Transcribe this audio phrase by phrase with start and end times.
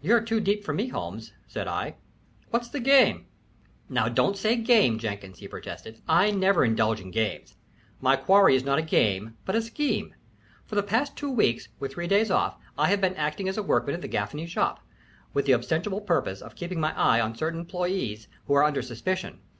[0.00, 1.94] "You're too deep for me, Holmes," said I.
[2.50, 3.26] "What's the game?"
[3.88, 6.02] "Now don't say game, Jenkins," he protested.
[6.08, 7.54] "I never indulge in games.
[8.00, 10.16] My quarry is not a game, but a scheme.
[10.66, 13.62] For the past two weeks, with three days off, I have been acting as a
[13.62, 14.78] workman in the Gaffany ship,
[15.32, 19.38] with the ostensible purpose of keeping my eye on certain employés who are under suspicion.